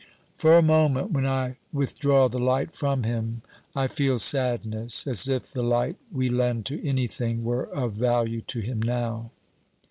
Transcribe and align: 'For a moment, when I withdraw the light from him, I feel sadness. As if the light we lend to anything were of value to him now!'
'For 0.35 0.57
a 0.57 0.63
moment, 0.63 1.11
when 1.11 1.27
I 1.27 1.57
withdraw 1.71 2.27
the 2.27 2.39
light 2.39 2.73
from 2.73 3.03
him, 3.03 3.43
I 3.75 3.85
feel 3.85 4.17
sadness. 4.17 5.05
As 5.05 5.27
if 5.29 5.51
the 5.51 5.61
light 5.61 5.97
we 6.11 6.27
lend 6.27 6.65
to 6.65 6.83
anything 6.83 7.43
were 7.43 7.65
of 7.65 7.93
value 7.93 8.41
to 8.41 8.61
him 8.61 8.81
now!' 8.81 9.29